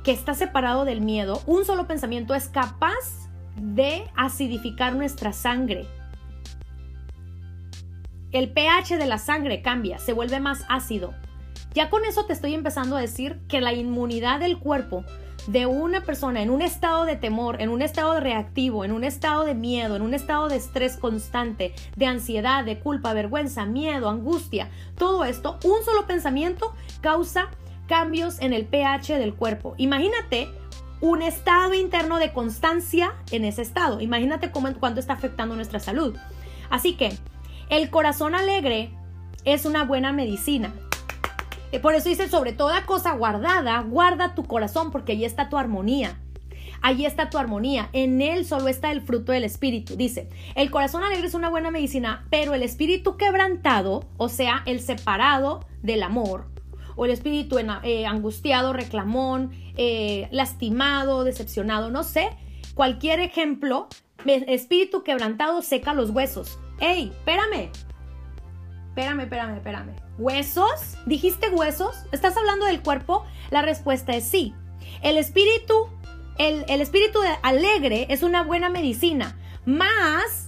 [0.05, 5.87] que está separado del miedo, un solo pensamiento es capaz de acidificar nuestra sangre.
[8.31, 11.15] El pH de la sangre cambia, se vuelve más ácido.
[11.73, 15.03] Ya con eso te estoy empezando a decir que la inmunidad del cuerpo
[15.47, 19.43] de una persona en un estado de temor, en un estado reactivo, en un estado
[19.43, 24.69] de miedo, en un estado de estrés constante, de ansiedad, de culpa, vergüenza, miedo, angustia,
[24.99, 27.49] todo esto, un solo pensamiento causa
[27.87, 29.75] cambios en el pH del cuerpo.
[29.77, 30.49] Imagínate
[31.01, 34.01] un estado interno de constancia en ese estado.
[34.01, 36.15] Imagínate cómo, cuánto está afectando nuestra salud.
[36.69, 37.17] Así que
[37.69, 38.91] el corazón alegre
[39.43, 40.73] es una buena medicina.
[41.71, 45.57] Eh, por eso dice, sobre toda cosa guardada, guarda tu corazón porque ahí está tu
[45.57, 46.17] armonía.
[46.81, 47.89] Allí está tu armonía.
[47.93, 49.95] En él solo está el fruto del espíritu.
[49.95, 54.79] Dice, el corazón alegre es una buena medicina, pero el espíritu quebrantado, o sea, el
[54.79, 56.47] separado del amor,
[56.95, 62.29] o el espíritu eh, angustiado, reclamón, eh, lastimado, decepcionado, no sé,
[62.73, 63.87] cualquier ejemplo,
[64.25, 66.59] espíritu quebrantado seca los huesos.
[66.79, 67.71] ¡Ey, espérame!
[68.89, 69.95] Espérame, espérame, espérame.
[70.17, 70.97] ¿Huesos?
[71.05, 72.03] ¿Dijiste huesos?
[72.13, 73.25] ¿Estás hablando del cuerpo?
[73.49, 74.53] La respuesta es sí.
[75.01, 75.89] El espíritu,
[76.37, 80.47] el, el espíritu alegre es una buena medicina, más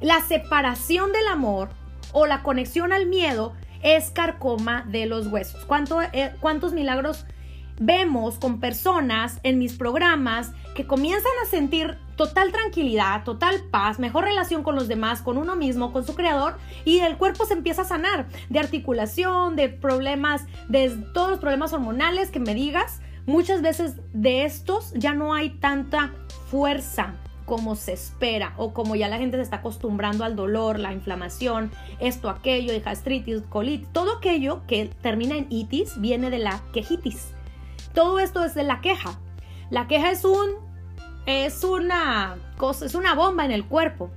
[0.00, 1.70] la separación del amor
[2.12, 5.64] o la conexión al miedo es carcoma de los huesos.
[5.64, 7.26] ¿Cuánto, eh, ¿Cuántos milagros
[7.80, 14.24] vemos con personas en mis programas que comienzan a sentir total tranquilidad, total paz, mejor
[14.24, 17.82] relación con los demás, con uno mismo, con su creador y el cuerpo se empieza
[17.82, 23.00] a sanar de articulación, de problemas, de todos los problemas hormonales que me digas.
[23.26, 26.12] Muchas veces de estos ya no hay tanta
[26.50, 30.92] fuerza como se espera o como ya la gente se está acostumbrando al dolor, la
[30.92, 31.70] inflamación,
[32.00, 37.34] esto, aquello, gastritis, colitis, todo aquello que termina en itis viene de la quejitis.
[37.94, 39.18] Todo esto es de la queja.
[39.70, 40.72] La queja es un
[41.26, 44.10] es una cosa, es una bomba en el cuerpo.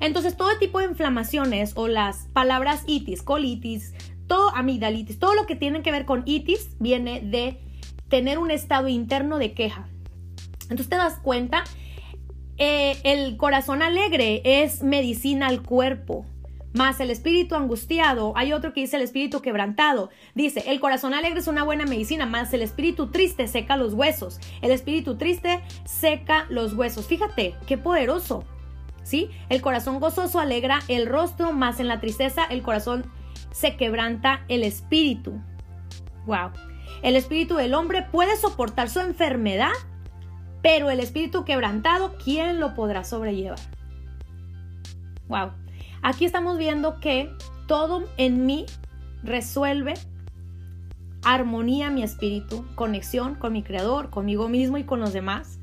[0.00, 3.94] Entonces, todo tipo de inflamaciones o las palabras itis, colitis,
[4.26, 7.60] todo amigdalitis, todo lo que tiene que ver con itis viene de
[8.08, 9.88] tener un estado interno de queja.
[10.62, 11.64] Entonces te das cuenta,
[12.58, 16.24] eh, el corazón alegre es medicina al cuerpo
[16.74, 18.32] más el espíritu angustiado.
[18.36, 20.10] Hay otro que dice el espíritu quebrantado.
[20.34, 24.40] Dice, el corazón alegre es una buena medicina, más el espíritu triste seca los huesos.
[24.60, 27.06] El espíritu triste seca los huesos.
[27.06, 28.44] Fíjate, qué poderoso.
[29.04, 29.30] ¿sí?
[29.48, 33.06] El corazón gozoso alegra el rostro, más en la tristeza el corazón
[33.52, 35.40] se quebranta el espíritu.
[36.26, 36.50] Wow.
[37.02, 39.72] El espíritu del hombre puede soportar su enfermedad,
[40.64, 43.58] pero el espíritu quebrantado, ¿quién lo podrá sobrellevar?
[45.28, 45.50] Wow.
[46.00, 47.30] Aquí estamos viendo que
[47.66, 48.64] todo en mí
[49.22, 49.92] resuelve
[51.22, 55.58] armonía mi espíritu, conexión con mi creador, conmigo mismo y con los demás.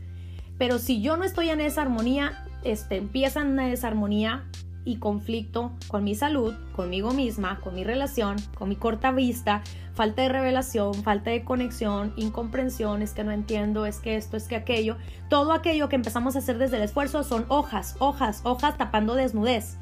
[0.60, 4.46] Pero si yo no estoy en esa armonía, este, empieza una desarmonía
[4.84, 9.62] y conflicto con mi salud, conmigo misma, con mi relación, con mi corta vista,
[9.94, 14.48] falta de revelación, falta de conexión, incomprensión, es que no entiendo, es que esto, es
[14.48, 14.98] que aquello.
[15.30, 19.78] Todo aquello que empezamos a hacer desde el esfuerzo son hojas, hojas, hojas tapando desnudez.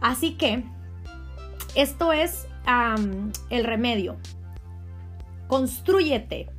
[0.00, 0.64] Así que
[1.74, 2.46] esto es
[3.50, 4.16] el remedio.
[5.46, 6.50] Construyete,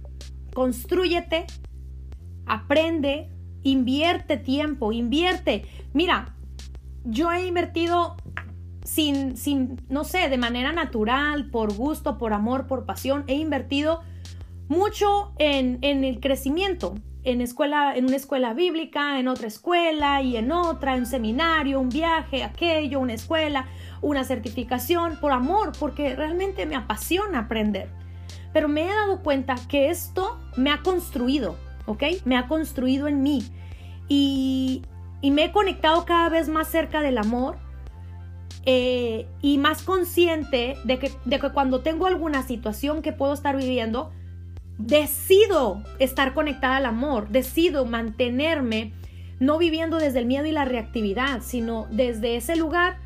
[0.54, 1.46] construyete,
[2.46, 3.30] aprende,
[3.64, 5.66] invierte tiempo, invierte.
[5.94, 6.36] Mira,
[7.04, 8.18] yo he invertido
[8.84, 14.02] sin, sin, no sé, de manera natural, por gusto, por amor, por pasión, he invertido
[14.68, 20.38] mucho en, en el crecimiento, en, escuela, en una escuela bíblica, en otra escuela y
[20.38, 23.68] en otra, en un seminario, un viaje, aquello, una escuela,
[24.02, 27.90] una certificación, por amor, porque realmente me apasiona aprender.
[28.54, 32.04] Pero me he dado cuenta que esto me ha construido, ¿ok?
[32.26, 33.44] Me ha construido en mí.
[34.08, 34.84] Y,
[35.22, 37.58] y me he conectado cada vez más cerca del amor
[38.66, 43.56] eh, y más consciente de que, de que cuando tengo alguna situación que puedo estar
[43.58, 44.12] viviendo,
[44.78, 48.94] decido estar conectada al amor, decido mantenerme
[49.40, 52.98] no viviendo desde el miedo y la reactividad, sino desde ese lugar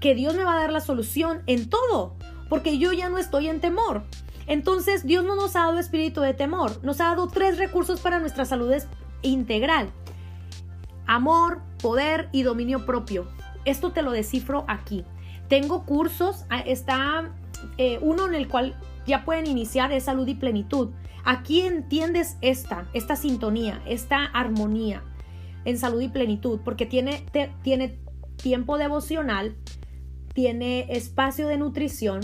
[0.00, 2.16] que Dios me va a dar la solución en todo,
[2.48, 4.04] porque yo ya no estoy en temor.
[4.48, 8.18] Entonces Dios no nos ha dado espíritu de temor, nos ha dado tres recursos para
[8.18, 8.72] nuestra salud
[9.22, 9.90] integral
[11.06, 13.28] amor, poder y dominio propio.
[13.64, 15.04] Esto te lo descifro aquí.
[15.48, 17.32] Tengo cursos, ah, está
[17.78, 20.90] eh, uno en el cual ya pueden iniciar es salud y plenitud.
[21.24, 25.02] Aquí entiendes esta, esta sintonía, esta armonía
[25.64, 27.24] en salud y plenitud, porque tiene,
[27.62, 27.98] tiene
[28.36, 29.56] tiempo devocional,
[30.32, 32.20] tiene espacio de nutrición,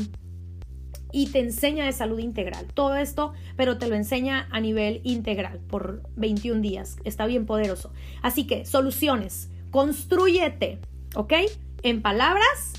[1.13, 2.67] y te enseña de salud integral.
[2.75, 6.97] Todo esto, pero te lo enseña a nivel integral por 21 días.
[7.05, 7.93] Está bien poderoso.
[8.23, 9.51] Así que, soluciones.
[9.71, 10.81] Construyete,
[11.15, 11.35] ¿ok?
[11.83, 12.73] En palabras,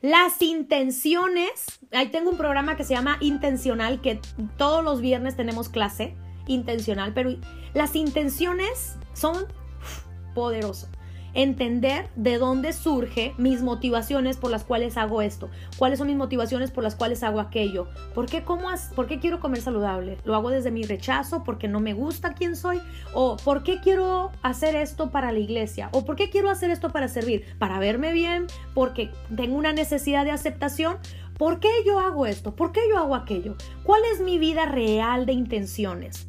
[0.00, 1.80] las intenciones.
[1.92, 4.20] Ahí tengo un programa que se llama Intencional, que
[4.56, 6.14] todos los viernes tenemos clase
[6.46, 7.36] intencional, pero
[7.74, 9.46] las intenciones son
[10.34, 10.99] poderosas
[11.34, 16.70] entender de dónde surge mis motivaciones por las cuales hago esto, cuáles son mis motivaciones
[16.70, 20.50] por las cuales hago aquello, por qué, cómo, por qué quiero comer saludable, lo hago
[20.50, 22.80] desde mi rechazo, porque no me gusta quién soy,
[23.14, 26.90] o por qué quiero hacer esto para la iglesia, o por qué quiero hacer esto
[26.90, 30.98] para servir, para verme bien, porque tengo una necesidad de aceptación,
[31.40, 32.54] ¿Por qué yo hago esto?
[32.54, 33.56] ¿Por qué yo hago aquello?
[33.82, 36.28] ¿Cuál es mi vida real de intenciones?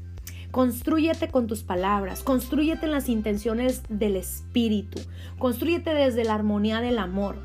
[0.52, 5.00] Construyete con tus palabras, construyete en las intenciones del espíritu,
[5.40, 7.38] construyete desde la armonía del amor,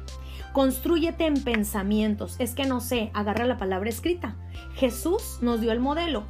[0.53, 2.35] construyete en pensamientos.
[2.41, 4.35] Es que no sé, agarra la palabra escrita.
[4.75, 6.25] Jesús nos dio el modelo.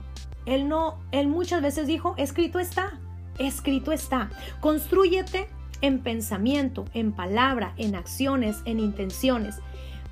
[0.44, 3.00] Él no, él muchas veces dijo, escrito está,
[3.38, 4.28] escrito está.
[4.60, 5.48] Construyete
[5.80, 9.60] en pensamiento, en palabra, en acciones, en intenciones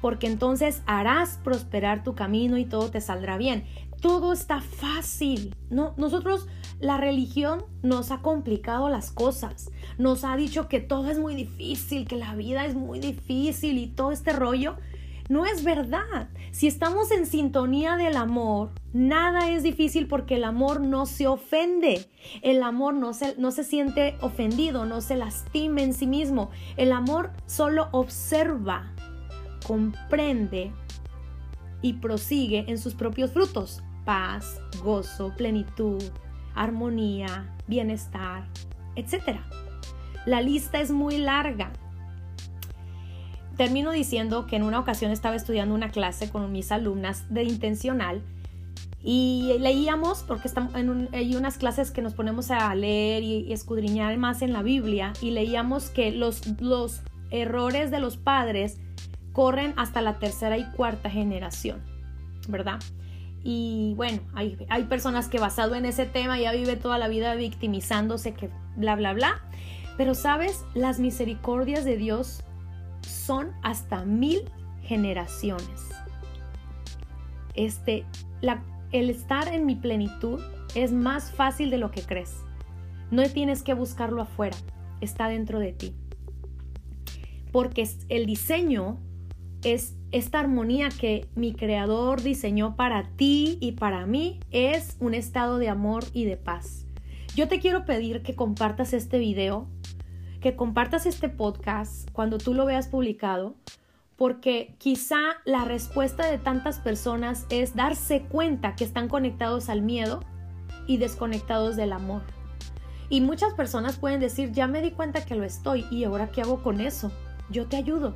[0.05, 3.65] porque entonces harás prosperar tu camino y todo te saldrá bien
[4.05, 5.57] todo está fácil.
[5.71, 6.47] No, nosotros,
[6.79, 9.71] la religión nos ha complicado las cosas.
[9.97, 13.87] Nos ha dicho que todo es muy difícil, que la vida es muy difícil y
[13.87, 14.77] todo este rollo.
[15.31, 16.29] No es verdad.
[16.51, 22.07] Si estamos en sintonía del amor, nada es difícil porque el amor no se ofende.
[22.43, 26.51] El amor no se, no se siente ofendido, no se lastima en sí mismo.
[26.77, 28.93] El amor solo observa,
[29.67, 30.73] comprende
[31.81, 36.03] y prosigue en sus propios frutos paz, gozo, plenitud,
[36.55, 38.47] armonía, bienestar,
[38.97, 39.39] etc.
[40.27, 41.73] La lista es muy larga.
[43.57, 48.23] Termino diciendo que en una ocasión estaba estudiando una clase con mis alumnas de intencional
[49.07, 54.41] y leíamos, porque en hay unas clases que nos ponemos a leer y, escudriñar más
[54.41, 58.79] en la Biblia, y leíamos que los, los errores de los padres
[59.33, 61.83] corren hasta la tercera y cuarta generación,
[62.49, 62.81] ¿verdad?
[63.45, 67.35] Y bueno, hay, hay personas que basado en ese tema ya vive toda la vida
[67.37, 69.43] victimizándose, que bla, bla, bla.
[69.99, 72.43] Pero sabes, las misericordias de Dios
[73.03, 74.51] son hasta mil
[74.83, 75.89] generaciones.
[77.55, 78.07] Este,
[78.41, 80.41] la, el estar en mi plenitud
[80.75, 82.43] es más fácil de lo que crees.
[83.11, 84.57] No tienes que buscarlo afuera,
[85.01, 85.95] está dentro de ti.
[87.53, 88.99] porque el diseño
[89.63, 95.59] es esta armonía que mi creador diseñó para ti y para mí es un estado
[95.59, 96.87] de amor y de paz.
[97.35, 99.67] Yo te quiero pedir que compartas este video,
[100.41, 103.57] que compartas este podcast cuando tú lo veas publicado,
[104.15, 110.21] porque quizá la respuesta de tantas personas es darse cuenta que están conectados al miedo
[110.87, 112.23] y desconectados del amor.
[113.09, 116.43] Y muchas personas pueden decir, ya me di cuenta que lo estoy y ahora qué
[116.43, 117.11] hago con eso.
[117.51, 118.15] Yo te ayudo.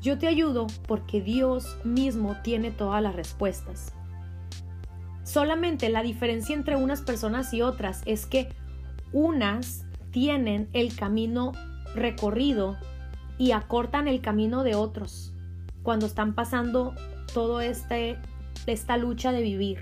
[0.00, 3.92] Yo te ayudo porque Dios mismo tiene todas las respuestas.
[5.24, 8.48] Solamente la diferencia entre unas personas y otras es que
[9.12, 11.52] unas tienen el camino
[11.94, 12.76] recorrido
[13.38, 15.32] y acortan el camino de otros
[15.82, 16.94] cuando están pasando
[17.34, 18.18] todo este
[18.66, 19.80] esta lucha de vivir.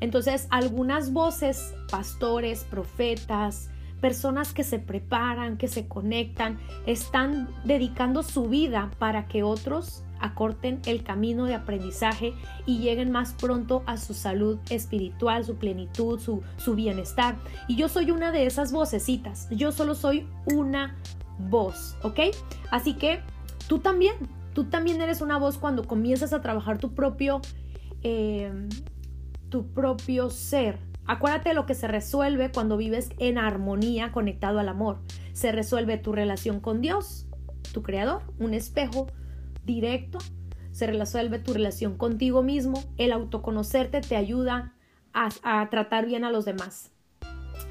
[0.00, 3.70] Entonces, algunas voces, pastores, profetas,
[4.06, 10.80] personas que se preparan, que se conectan, están dedicando su vida para que otros acorten
[10.86, 12.32] el camino de aprendizaje
[12.66, 17.34] y lleguen más pronto a su salud espiritual, su plenitud, su, su bienestar.
[17.66, 20.96] Y yo soy una de esas vocecitas, yo solo soy una
[21.40, 22.20] voz, ¿ok?
[22.70, 23.18] Así que
[23.66, 24.14] tú también,
[24.54, 27.40] tú también eres una voz cuando comienzas a trabajar tu propio,
[28.04, 28.68] eh,
[29.48, 30.78] tu propio ser.
[31.06, 35.00] Acuérdate de lo que se resuelve cuando vives en armonía conectado al amor.
[35.32, 37.26] Se resuelve tu relación con Dios,
[37.72, 39.06] tu creador, un espejo
[39.64, 40.18] directo.
[40.72, 42.82] Se resuelve tu relación contigo mismo.
[42.96, 44.74] El autoconocerte te ayuda
[45.12, 46.92] a, a tratar bien a los demás.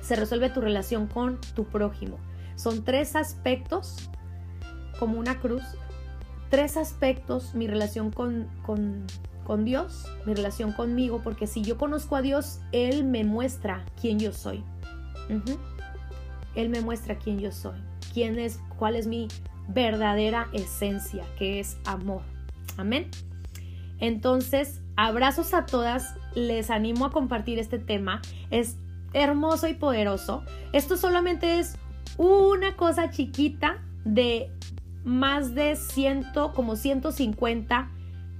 [0.01, 2.17] Se resuelve tu relación con tu prójimo
[2.55, 4.09] son tres aspectos,
[4.97, 5.63] como una cruz,
[6.49, 9.05] tres aspectos, mi relación con, con,
[9.63, 14.33] Dios, mi relación conmigo, porque si yo conozco a Dios, Él me muestra quién yo
[14.33, 14.63] soy.
[16.55, 17.77] Él me muestra quién yo soy,
[18.13, 19.27] quién es, cuál es mi
[19.67, 22.21] verdadera esencia, que es amor.
[22.77, 23.09] Amén.
[23.99, 28.21] Entonces, abrazos a todas, les animo a compartir este tema,
[28.51, 28.77] es
[29.13, 30.43] hermoso y poderoso.
[30.73, 31.77] Esto solamente es
[32.17, 34.51] una cosa chiquita de
[35.03, 37.91] más de ciento, como 150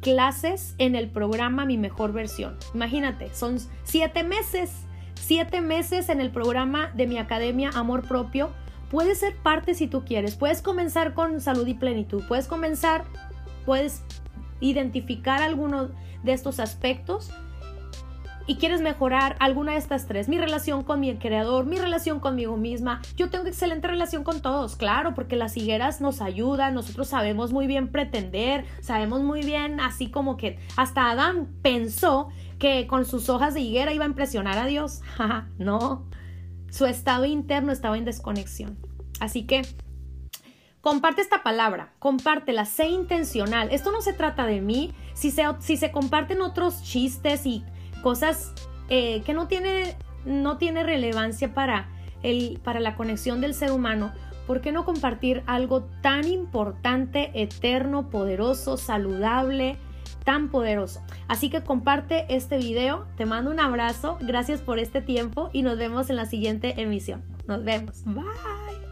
[0.06, 2.60] clases en el programa Mi Mejor Versión.
[2.76, 4.72] Imagínate, son siete meses,
[5.16, 8.52] siete meses en el programa de mi academia Amor Propio.
[8.92, 10.36] Puedes ser parte si tú quieres.
[10.36, 12.22] Puedes comenzar con salud y plenitud.
[12.28, 13.04] Puedes comenzar,
[13.66, 14.04] puedes
[14.60, 15.90] identificar alguno
[16.22, 17.32] de estos aspectos
[18.48, 22.58] y quieres mejorar alguna de estas tres, mi relación con mi creador, mi relación conmigo
[22.58, 27.52] misma, yo tengo excelente relación con todos, claro, porque las higueras nos ayudan, nosotros sabemos
[27.52, 32.30] muy bien pretender, sabemos muy bien, así como que hasta Adán pensó
[32.60, 35.02] que con sus hojas de higuera iba a impresionar a Dios.
[35.58, 36.06] no,
[36.70, 38.78] su estado interno estaba en desconexión.
[39.20, 39.64] Así que
[40.82, 43.70] comparte esta palabra, compártela, sé intencional.
[43.72, 44.94] Esto no se trata de mí.
[45.14, 47.64] Si se, si se comparten otros chistes y
[48.06, 48.54] cosas
[48.88, 49.96] eh, que no tiene,
[50.26, 51.90] no tiene relevancia para,
[52.22, 54.14] el, para la conexión del ser humano,
[54.46, 59.78] ¿por qué no compartir algo tan importante, eterno, poderoso, saludable,
[60.24, 61.02] tan poderoso?
[61.28, 65.80] Así que comparte este video, te mando un abrazo, gracias por este tiempo y nos
[65.80, 67.24] vemos en la siguiente emisión.
[67.48, 68.04] Nos vemos.
[68.06, 68.85] Bye.